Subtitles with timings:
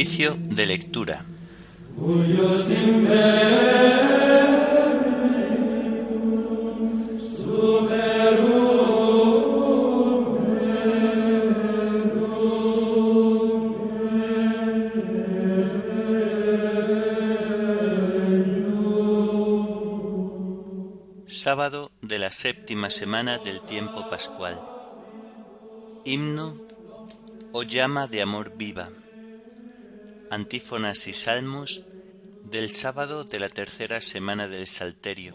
[0.00, 1.26] De lectura.
[21.26, 24.58] Sábado de la séptima semana del tiempo pascual.
[26.06, 26.54] Himno
[27.52, 28.88] o llama de amor viva.
[30.30, 31.82] Antífonas y salmos
[32.44, 35.34] del sábado de la tercera semana del Salterio.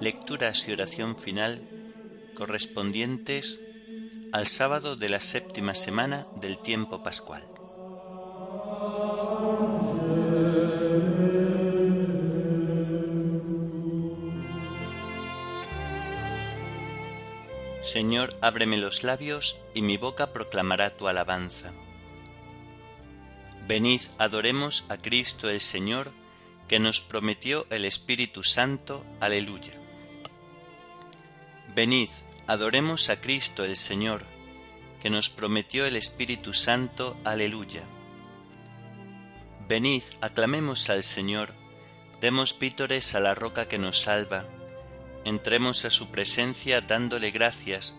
[0.00, 1.62] Lecturas y oración final
[2.34, 3.60] correspondientes
[4.32, 7.46] al sábado de la séptima semana del tiempo pascual.
[17.80, 21.72] Señor, ábreme los labios y mi boca proclamará tu alabanza.
[23.66, 26.12] Venid, adoremos a Cristo el Señor,
[26.68, 29.04] que nos prometió el Espíritu Santo.
[29.20, 29.72] Aleluya.
[31.74, 32.08] Venid,
[32.46, 34.24] adoremos a Cristo el Señor,
[35.00, 37.16] que nos prometió el Espíritu Santo.
[37.24, 37.82] Aleluya.
[39.68, 41.54] Venid, aclamemos al Señor,
[42.20, 44.46] demos vítores a la roca que nos salva
[45.24, 47.98] entremos a su presencia dándole gracias,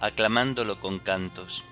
[0.00, 1.64] aclamándolo con cantos.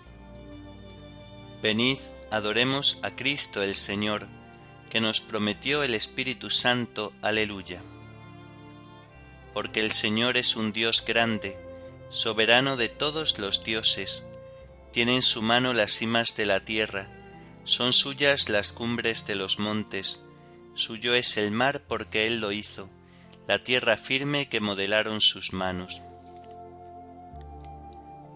[1.63, 1.99] Venid,
[2.31, 4.29] adoremos a Cristo el Señor,
[4.89, 7.13] que nos prometió el Espíritu Santo.
[7.23, 7.83] Aleluya.
[9.53, 11.59] Porque el Señor es un Dios grande,
[12.09, 14.25] soberano de todos los dioses,
[14.93, 17.09] tiene en su mano las cimas de la tierra,
[17.65, 20.25] son suyas las cumbres de los montes,
[20.75, 22.89] suyo es el mar porque Él lo hizo
[23.51, 26.03] la tierra firme que modelaron sus manos.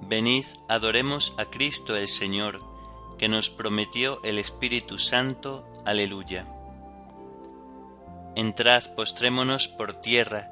[0.02, 2.73] Venid, adoremos a Cristo el Señor,
[3.24, 5.64] que nos prometió el Espíritu Santo.
[5.86, 6.46] Aleluya.
[8.36, 10.50] Entrad, postrémonos por tierra,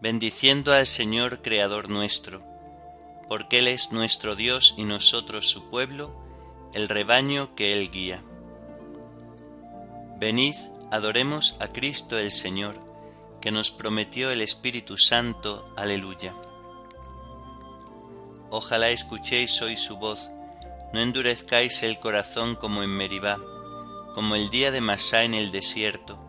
[0.00, 2.40] bendiciendo al Señor Creador nuestro,
[3.28, 6.14] porque Él es nuestro Dios y nosotros su pueblo,
[6.72, 8.22] el rebaño que Él guía.
[10.16, 10.54] Venid,
[10.92, 12.78] adoremos a Cristo el Señor,
[13.40, 15.68] que nos prometió el Espíritu Santo.
[15.76, 16.32] Aleluya.
[18.50, 20.30] Ojalá escuchéis hoy su voz,
[20.94, 23.38] no endurezcáis el corazón como en Meribá,
[24.14, 26.20] como el día de Masá en el desierto,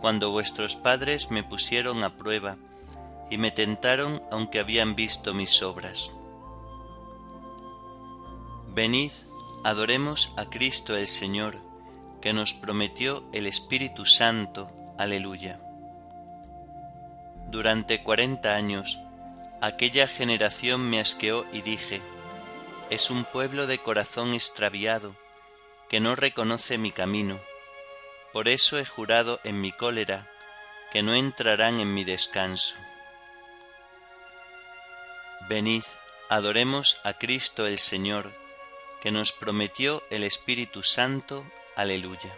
[0.00, 2.56] cuando vuestros padres me pusieron a prueba
[3.32, 6.12] y me tentaron aunque habían visto mis obras.
[8.68, 9.10] Venid,
[9.64, 11.56] adoremos a Cristo el Señor,
[12.20, 14.68] que nos prometió el Espíritu Santo.
[14.98, 15.58] Aleluya.
[17.50, 19.00] Durante cuarenta años
[19.60, 22.00] aquella generación me asqueó y dije,
[22.90, 25.14] es un pueblo de corazón extraviado,
[25.88, 27.40] que no reconoce mi camino.
[28.32, 30.30] Por eso he jurado en mi cólera,
[30.92, 32.76] que no entrarán en mi descanso.
[35.48, 35.82] Venid,
[36.28, 38.32] adoremos a Cristo el Señor,
[39.00, 41.44] que nos prometió el Espíritu Santo.
[41.74, 42.34] Aleluya.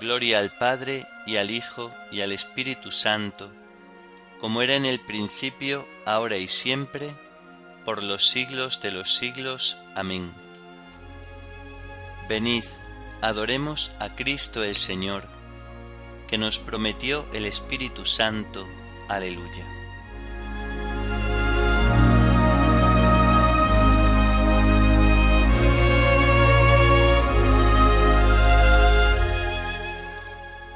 [0.00, 3.50] Gloria al Padre y al Hijo y al Espíritu Santo,
[4.40, 7.14] como era en el principio, ahora y siempre,
[7.86, 9.78] por los siglos de los siglos.
[9.94, 10.34] Amén.
[12.28, 12.64] Venid,
[13.22, 15.28] adoremos a Cristo el Señor,
[16.26, 18.66] que nos prometió el Espíritu Santo.
[19.08, 19.64] Aleluya.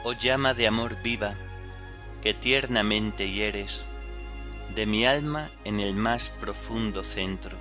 [0.04, 1.34] Oh llama de amor viva,
[2.22, 3.84] que tiernamente hieres
[4.74, 7.56] de mi alma en el más profundo centro.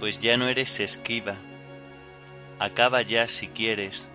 [0.00, 1.36] Pues ya no eres esquiva,
[2.58, 4.10] acaba ya si quieres,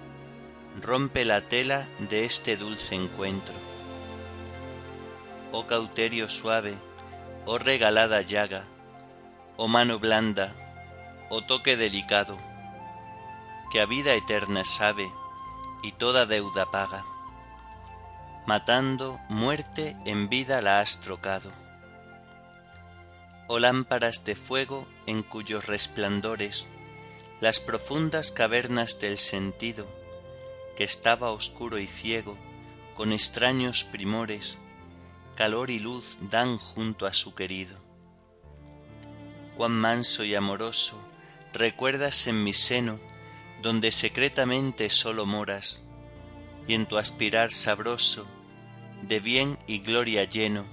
[0.81, 3.56] rompe la tela de este dulce encuentro.
[5.51, 6.75] Oh cauterio suave,
[7.45, 8.65] oh regalada llaga,
[9.56, 10.53] oh mano blanda,
[11.29, 12.38] oh toque delicado,
[13.71, 15.09] que a vida eterna sabe
[15.81, 17.03] y toda deuda paga.
[18.49, 21.51] Matando muerte en vida la has trocado.
[23.45, 26.67] Oh lámparas de fuego en cuyos resplandores
[27.41, 29.85] las profundas cavernas del sentido,
[30.75, 32.39] que estaba oscuro y ciego,
[32.97, 34.57] con extraños primores,
[35.35, 37.77] calor y luz dan junto a su querido.
[39.57, 40.99] Cuán manso y amoroso
[41.53, 42.99] recuerdas en mi seno
[43.61, 45.83] donde secretamente solo moras,
[46.67, 48.25] y en tu aspirar sabroso,
[49.01, 50.65] de bien y gloria lleno,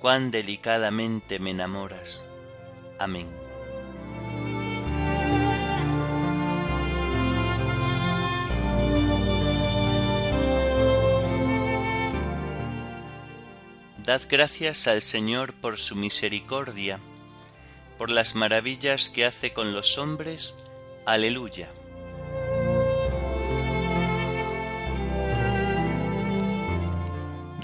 [0.00, 2.26] cuán delicadamente me enamoras.
[2.98, 3.28] Amén.
[14.04, 17.00] Dad gracias al Señor por su misericordia,
[17.96, 20.56] por las maravillas que hace con los hombres.
[21.06, 21.70] Aleluya.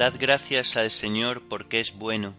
[0.00, 2.32] Dad gracias al Señor porque es bueno,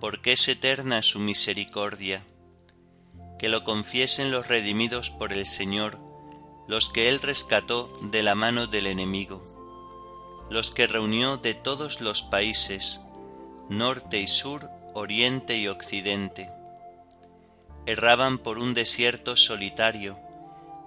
[0.00, 2.24] porque es eterna su misericordia.
[3.38, 6.00] Que lo confiesen los redimidos por el Señor,
[6.66, 12.24] los que Él rescató de la mano del enemigo, los que reunió de todos los
[12.24, 12.98] países,
[13.68, 16.50] norte y sur, oriente y occidente.
[17.86, 20.18] Erraban por un desierto solitario,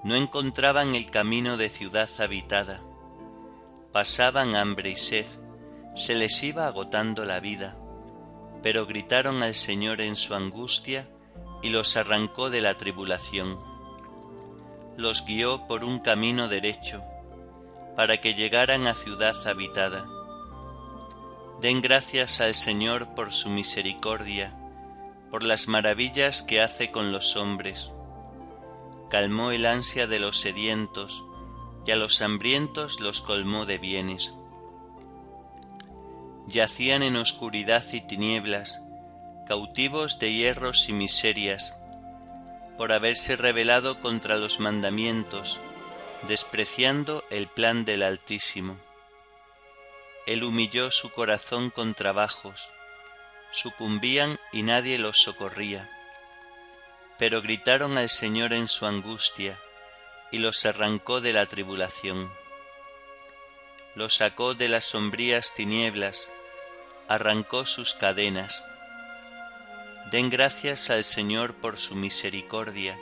[0.03, 2.81] no encontraban el camino de ciudad habitada,
[3.93, 5.25] pasaban hambre y sed,
[5.95, 7.77] se les iba agotando la vida,
[8.61, 11.07] pero gritaron al Señor en su angustia
[11.61, 13.57] y los arrancó de la tribulación.
[14.97, 17.01] Los guió por un camino derecho,
[17.95, 20.05] para que llegaran a ciudad habitada.
[21.61, 24.53] Den gracias al Señor por su misericordia,
[25.31, 27.93] por las maravillas que hace con los hombres.
[29.09, 31.23] Calmó el ansia de los sedientos,
[31.85, 34.33] y a los hambrientos los colmó de bienes
[36.47, 38.83] yacían en oscuridad y tinieblas,
[39.47, 41.79] cautivos de hierros y miserias,
[42.77, 45.59] por haberse rebelado contra los mandamientos,
[46.27, 48.77] despreciando el plan del Altísimo.
[50.27, 52.69] Él humilló su corazón con trabajos,
[53.51, 55.89] sucumbían y nadie los socorría.
[57.17, 59.59] Pero gritaron al Señor en su angustia,
[60.31, 62.29] y los arrancó de la tribulación
[63.95, 66.31] los sacó de las sombrías tinieblas,
[67.07, 68.65] arrancó sus cadenas.
[70.11, 72.99] Den gracias al Señor por su misericordia,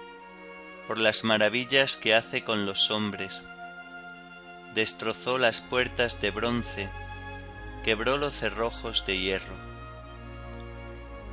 [0.87, 3.43] por las maravillas que hace con los hombres.
[4.75, 6.89] Destrozó las puertas de bronce,
[7.83, 9.57] quebró los cerrojos de hierro.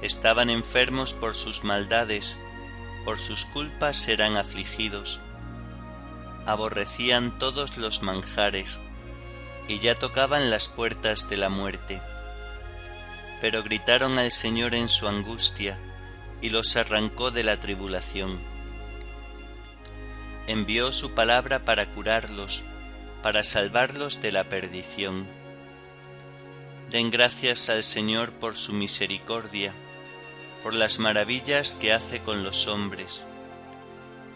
[0.00, 2.38] Estaban enfermos por sus maldades,
[3.04, 5.20] por sus culpas serán afligidos.
[6.46, 8.80] Aborrecían todos los manjares,
[9.70, 12.02] y ya tocaban las puertas de la muerte.
[13.40, 15.78] Pero gritaron al Señor en su angustia,
[16.42, 18.40] y los arrancó de la tribulación.
[20.48, 22.64] Envió su palabra para curarlos,
[23.22, 25.28] para salvarlos de la perdición.
[26.90, 29.72] Den gracias al Señor por su misericordia,
[30.64, 33.22] por las maravillas que hace con los hombres.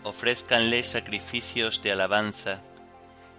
[0.04, 2.62] Ofrézcanle sacrificios de alabanza,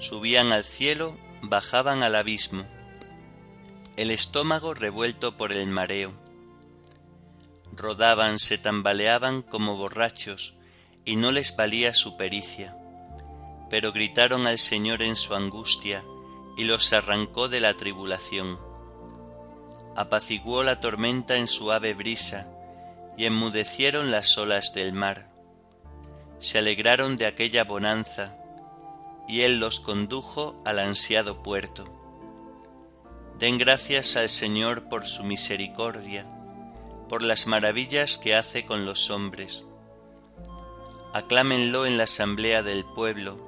[0.00, 2.64] subían al cielo, bajaban al abismo,
[3.96, 6.12] el estómago revuelto por el mareo.
[7.72, 10.54] Rodaban, se tambaleaban como borrachos,
[11.04, 12.74] y no les valía su pericia.
[13.68, 16.02] Pero gritaron al Señor en su angustia,
[16.56, 18.58] y los arrancó de la tribulación.
[19.96, 22.48] Apaciguó la tormenta en suave brisa,
[23.18, 25.30] y enmudecieron las olas del mar.
[26.38, 28.39] Se alegraron de aquella bonanza,
[29.30, 31.84] y Él los condujo al ansiado puerto.
[33.38, 36.26] Den gracias al Señor por su misericordia,
[37.08, 39.66] por las maravillas que hace con los hombres.
[41.14, 43.38] Aclámenlo en la asamblea del pueblo,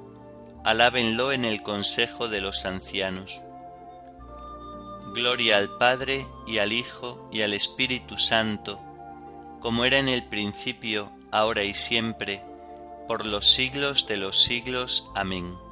[0.63, 3.41] alábenlo en el consejo de los ancianos.
[5.13, 8.79] Gloria al Padre y al Hijo y al Espíritu Santo,
[9.59, 12.41] como era en el principio, ahora y siempre,
[13.09, 15.11] por los siglos de los siglos.
[15.13, 15.62] Amén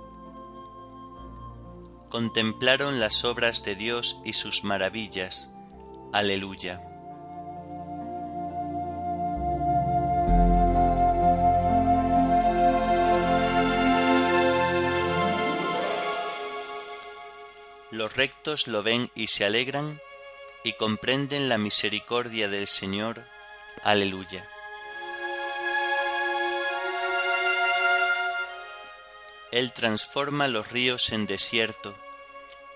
[2.11, 5.49] contemplaron las obras de Dios y sus maravillas.
[6.13, 6.81] Aleluya.
[17.89, 19.99] Los rectos lo ven y se alegran
[20.63, 23.23] y comprenden la misericordia del Señor.
[23.83, 24.47] Aleluya.
[29.51, 31.93] Él transforma los ríos en desierto,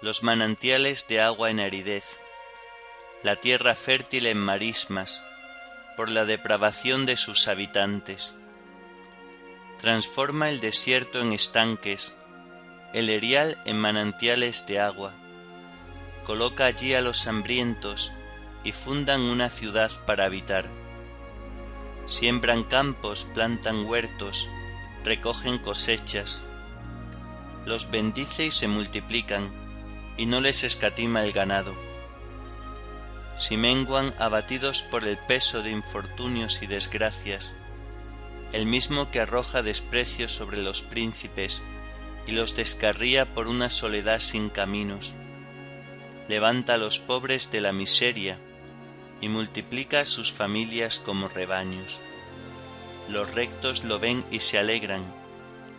[0.01, 2.20] los manantiales de agua en aridez,
[3.24, 5.24] la tierra fértil en marismas,
[5.96, 8.36] por la depravación de sus habitantes.
[9.79, 12.17] Transforma el desierto en estanques,
[12.94, 15.13] el erial en manantiales de agua.
[16.25, 18.12] Coloca allí a los hambrientos
[18.65, 20.65] y fundan una ciudad para habitar.
[22.05, 24.50] Siembran campos, plantan huertos,
[25.03, 26.46] recogen cosechas.
[27.65, 29.51] Los bendice y se multiplican,
[30.17, 31.75] y no les escatima el ganado
[33.38, 37.55] si menguan abatidos por el peso de infortunios y desgracias,
[38.53, 41.63] el mismo que arroja desprecio sobre los príncipes
[42.27, 45.13] y los descarría por una soledad sin caminos,
[46.29, 48.39] levanta a los pobres de la miseria
[49.19, 52.00] y multiplica sus familias como rebaños.
[53.10, 55.03] Los rectos lo ven y se alegran,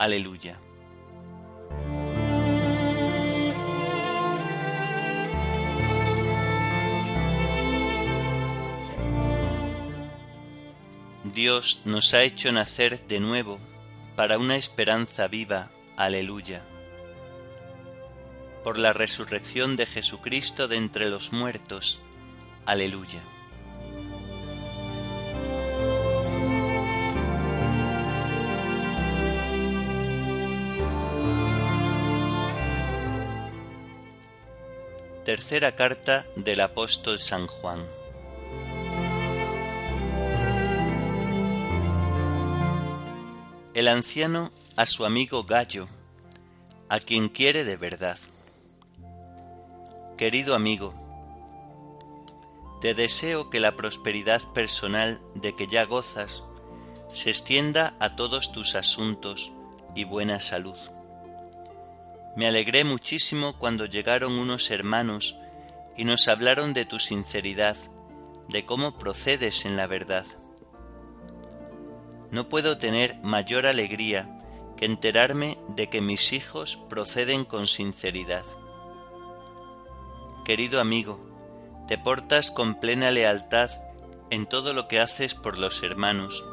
[0.00, 0.58] Aleluya.
[11.34, 13.58] Dios nos ha hecho nacer de nuevo
[14.16, 15.70] para una esperanza viva.
[15.98, 16.64] Aleluya.
[18.64, 22.00] Por la resurrección de Jesucristo de entre los muertos.
[22.64, 23.20] Aleluya.
[35.30, 37.86] Tercera carta del apóstol San Juan.
[43.74, 45.86] el anciano a su amigo Gallo,
[46.88, 48.18] a quien quiere de verdad.
[50.18, 50.94] Querido amigo,
[52.80, 56.42] te deseo que la prosperidad personal de que ya gozas
[57.06, 59.52] se extienda a todos tus asuntos
[59.94, 60.76] y buena salud.
[62.36, 65.36] Me alegré muchísimo cuando llegaron unos hermanos
[65.96, 67.76] y nos hablaron de tu sinceridad,
[68.48, 70.24] de cómo procedes en la verdad
[72.30, 74.38] no puedo tener mayor alegría
[74.76, 78.44] que enterarme de que mis hijos proceden con sinceridad.
[80.44, 81.20] Querido amigo,
[81.88, 83.70] te portas con plena lealtad
[84.30, 86.44] en todo lo que haces por los hermanos,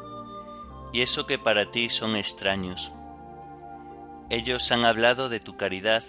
[0.92, 2.92] y eso que para ti son extraños.
[4.30, 6.04] Ellos han hablado de tu caridad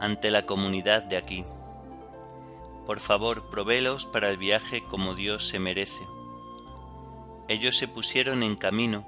[0.00, 1.44] ante la comunidad de aquí.
[2.86, 6.02] Por favor, provélos para el viaje como Dios se merece
[7.50, 9.04] ellos se pusieron en camino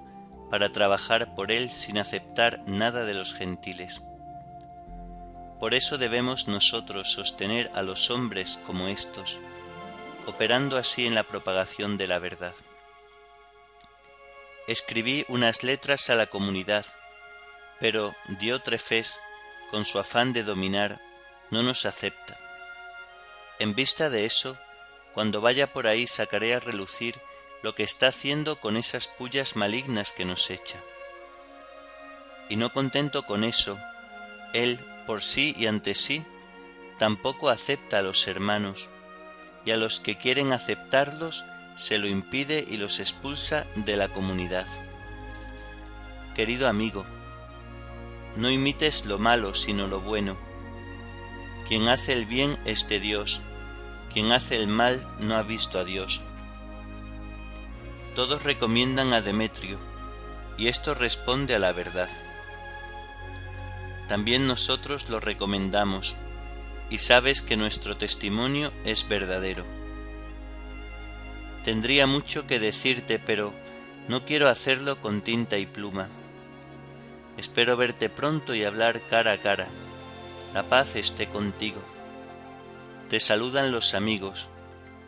[0.51, 4.03] para trabajar por él sin aceptar nada de los gentiles.
[5.61, 9.39] Por eso debemos nosotros sostener a los hombres como estos,
[10.27, 12.53] operando así en la propagación de la verdad.
[14.67, 16.85] Escribí unas letras a la comunidad,
[17.83, 19.21] pero Diótrefes,
[19.73, 21.01] con su afán de dominar,
[21.51, 22.39] no nos acepta.
[23.59, 24.57] En vista de eso,
[25.15, 27.21] cuando vaya por ahí sacaré a relucir
[27.65, 30.79] lo que está haciendo con esas pullas malignas que nos echa.
[32.49, 33.77] Y no contento con eso,
[34.53, 36.25] él, por sí y ante sí,
[37.01, 38.91] tampoco acepta a los hermanos,
[39.65, 44.69] y a los que quieren aceptarlos se lo impide y los expulsa de la comunidad.
[46.37, 47.05] Querido amigo,
[48.37, 50.37] no imites lo malo sino lo bueno.
[51.69, 53.43] Quien hace el bien es de Dios,
[54.13, 56.23] quien hace el mal no ha visto a Dios.
[58.15, 59.79] Todos recomiendan a Demetrio,
[60.59, 62.11] y esto responde a la verdad.
[64.09, 66.17] También nosotros lo recomendamos,
[66.91, 69.65] y sabes que nuestro testimonio es verdadero.
[71.65, 73.55] Tendría mucho que decirte, pero
[74.09, 76.09] no quiero hacerlo con tinta y pluma.
[77.37, 79.69] Espero verte pronto y hablar cara a cara.
[80.55, 81.81] La paz esté contigo.
[83.09, 84.49] Te saludan los amigos.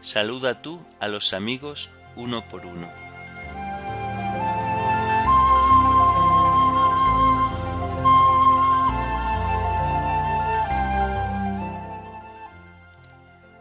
[0.00, 2.90] Saluda tú a los amigos uno por uno.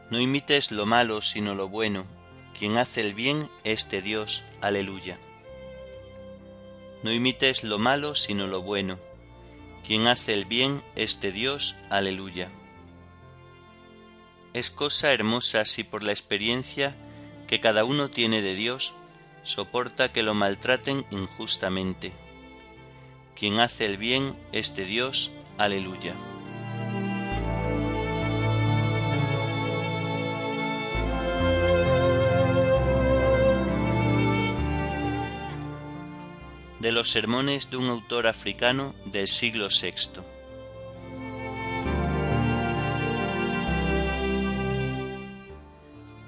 [0.10, 2.06] No imites lo malo sino lo bueno,
[2.58, 5.18] quien hace el bien es de Dios, aleluya.
[7.04, 8.98] No imites lo malo sino lo bueno,
[9.86, 12.50] quien hace el bien es de Dios, aleluya.
[14.54, 16.96] Es cosa hermosa si por la experiencia
[17.48, 18.94] que cada uno tiene de Dios
[19.44, 22.14] soporta que lo maltraten injustamente.
[23.36, 26.14] Quien hace el bien es de Dios, aleluya.
[37.04, 40.22] Los sermones de un autor africano del siglo VI.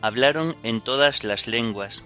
[0.02, 2.04] Hablaron en todas las lenguas.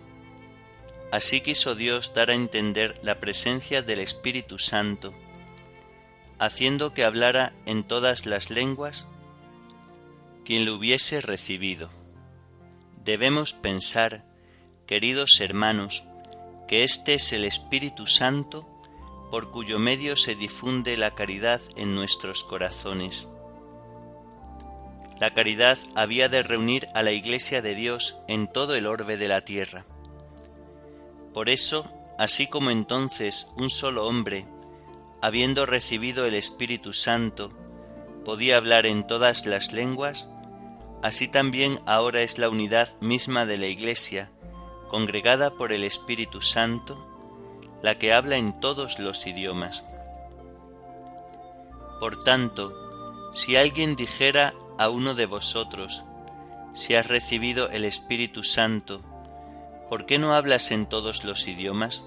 [1.12, 5.16] Así quiso Dios dar a entender la presencia del Espíritu Santo,
[6.38, 9.08] haciendo que hablara en todas las lenguas
[10.46, 11.90] quien lo hubiese recibido.
[13.04, 14.26] Debemos pensar,
[14.86, 16.04] queridos hermanos,
[16.70, 18.66] que este es el Espíritu Santo
[19.30, 23.28] por cuyo medio se difunde la caridad en nuestros corazones
[25.20, 29.28] la caridad había de reunir a la Iglesia de Dios en todo el orbe de
[29.28, 29.86] la tierra.
[31.34, 31.86] Por eso,
[32.18, 34.46] así como entonces un solo hombre,
[35.22, 37.52] habiendo recibido el Espíritu Santo,
[38.24, 40.30] podía hablar en todas las lenguas,
[41.04, 44.32] así también ahora es la unidad misma de la Iglesia,
[44.90, 46.98] congregada por el Espíritu Santo,
[47.82, 49.86] la que habla en todos los idiomas.
[52.02, 56.04] Por tanto, si alguien dijera a uno de vosotros,
[56.74, 59.02] si has recibido el Espíritu Santo,
[59.90, 62.04] ¿por qué no hablas en todos los idiomas?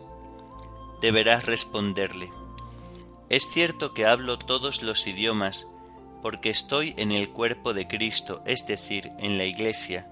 [1.00, 2.30] Deberás responderle,
[3.32, 5.66] es cierto que hablo todos los idiomas,
[6.20, 10.06] porque estoy en el cuerpo de Cristo, es decir, en la Iglesia,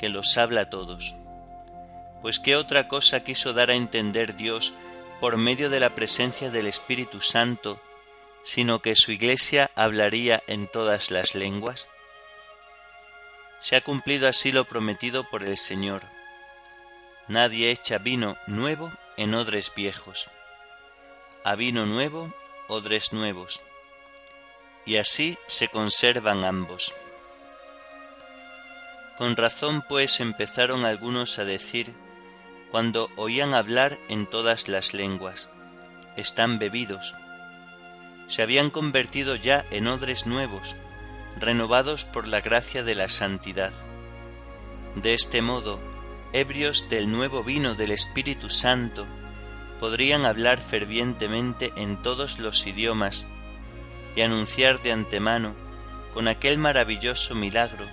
[0.00, 1.14] que los habla todos.
[2.22, 4.74] Pues qué otra cosa quiso dar a entender Dios
[5.20, 7.80] por medio de la presencia del Espíritu Santo,
[8.44, 11.88] sino que su Iglesia hablaría en todas las lenguas?
[13.60, 16.02] Se ha cumplido así lo prometido por el Señor.
[17.28, 20.30] Nadie echa vino nuevo en odres viejos.
[21.44, 22.32] A vino nuevo,
[22.68, 23.62] odres nuevos.
[24.84, 26.94] Y así se conservan ambos.
[29.18, 31.94] Con razón pues empezaron algunos a decir,
[32.70, 35.50] cuando oían hablar en todas las lenguas,
[36.16, 37.14] están bebidos.
[38.26, 40.76] Se habían convertido ya en odres nuevos,
[41.38, 43.72] renovados por la gracia de la santidad.
[44.94, 45.78] De este modo,
[46.32, 49.06] ebrios del nuevo vino del Espíritu Santo,
[49.78, 53.28] podrían hablar fervientemente en todos los idiomas
[54.16, 55.54] y anunciar de antemano,
[56.14, 57.86] con aquel maravilloso milagro,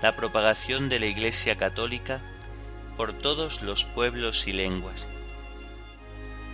[0.00, 2.22] la propagación de la Iglesia católica
[2.98, 5.08] por todos los pueblos y lenguas.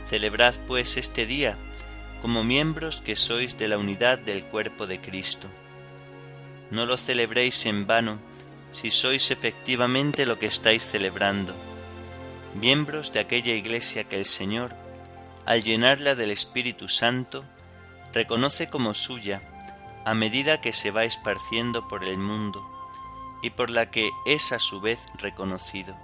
[0.06, 1.58] Celebrad pues este día
[2.22, 5.48] como miembros que sois de la unidad del cuerpo de Cristo
[6.70, 8.18] no lo celebréis en vano
[8.72, 11.54] si sois efectivamente lo que estáis celebrando,
[12.60, 14.74] miembros de aquella iglesia que el Señor,
[15.46, 17.44] al llenarla del Espíritu Santo,
[18.12, 19.40] reconoce como suya
[20.04, 22.68] a medida que se va esparciendo por el mundo
[23.42, 25.96] y por la que es a su vez reconocido.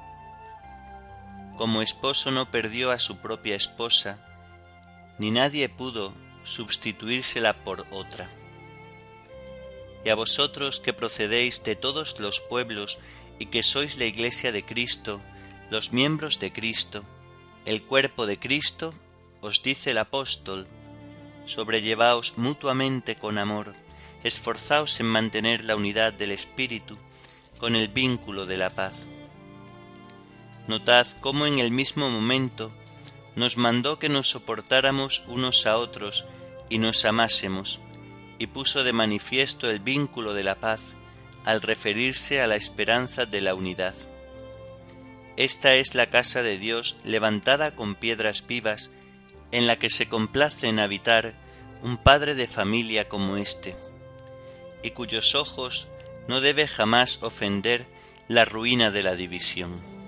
[1.60, 4.16] Como esposo no perdió a su propia esposa,
[5.18, 8.30] ni nadie pudo sustituírsela por otra
[10.02, 12.98] y a vosotros que procedéis de todos los pueblos
[13.38, 15.20] y que sois la iglesia de Cristo,
[15.70, 17.04] los miembros de Cristo,
[17.66, 18.94] el cuerpo de Cristo,
[19.42, 20.66] os dice el apóstol,
[21.44, 23.74] sobrellevaos mutuamente con amor,
[24.24, 26.96] esforzaos en mantener la unidad del Espíritu
[27.58, 29.06] con el vínculo de la paz.
[30.70, 32.70] Notad cómo en el mismo momento
[33.34, 36.26] nos mandó que nos soportáramos unos a otros
[36.68, 37.80] y nos amásemos,
[38.38, 40.94] y puso de manifiesto el vínculo de la paz
[41.44, 43.96] al referirse a la esperanza de la unidad.
[45.36, 48.92] Esta es la casa de Dios levantada con piedras vivas,
[49.50, 51.34] en la que se complace en habitar
[51.82, 53.74] un padre de familia como éste,
[54.84, 55.88] y cuyos ojos
[56.28, 57.86] no debe jamás ofender
[58.28, 59.99] la ruina de la división.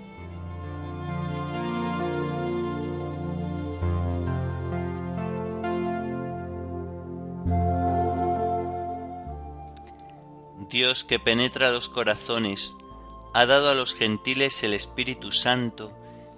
[10.73, 12.75] Dios que penetra los corazones,
[13.35, 15.95] ha dado a los gentiles el Espíritu Santo,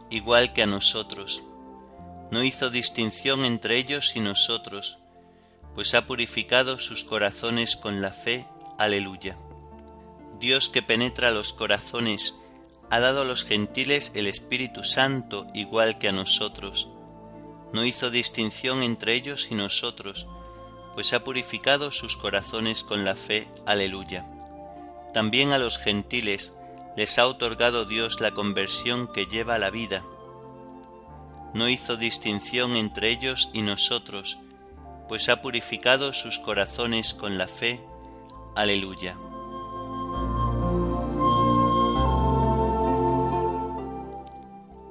[0.10, 1.46] igual que a nosotros.
[2.32, 5.00] No hizo distinción entre ellos y nosotros,
[5.74, 8.46] pues ha purificado sus corazones con la fe.
[8.78, 9.38] Aleluya.
[10.38, 12.36] Dios que penetra los corazones,
[12.90, 16.90] ha dado a los gentiles el Espíritu Santo igual que a nosotros.
[17.72, 20.28] No hizo distinción entre ellos y nosotros,
[20.96, 23.48] pues ha purificado sus corazones con la fe.
[23.66, 24.26] Aleluya.
[25.14, 26.58] También a los gentiles
[26.96, 30.04] les ha otorgado Dios la conversión que lleva a la vida.
[31.54, 34.40] No hizo distinción entre ellos y nosotros,
[35.08, 37.82] pues ha purificado sus corazones con la fe.
[38.56, 39.16] Aleluya.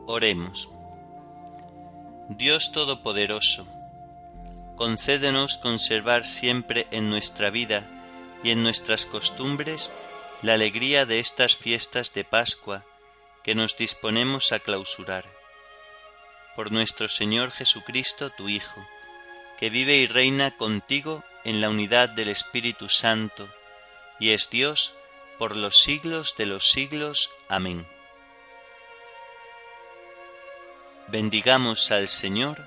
[0.06, 0.70] Oremos.
[2.28, 3.66] Dios Todopoderoso,
[4.76, 7.86] concédenos conservar siempre en nuestra vida
[8.42, 9.92] y en nuestras costumbres
[10.42, 12.84] la alegría de estas fiestas de Pascua
[13.42, 15.24] que nos disponemos a clausurar.
[16.56, 18.86] Por nuestro Señor Jesucristo, tu Hijo,
[19.58, 23.48] que vive y reina contigo en la unidad del Espíritu Santo,
[24.18, 24.94] y es Dios
[25.38, 27.30] por los siglos de los siglos.
[27.48, 27.86] Amén.
[31.08, 32.66] Bendigamos al Señor,